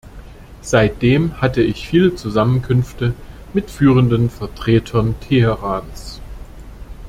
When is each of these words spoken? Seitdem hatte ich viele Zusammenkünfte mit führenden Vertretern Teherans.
Seitdem 0.63 1.39
hatte 1.41 1.61
ich 1.61 1.87
viele 1.87 2.15
Zusammenkünfte 2.15 3.13
mit 3.53 3.69
führenden 3.69 4.31
Vertretern 4.31 5.13
Teherans. 5.19 6.19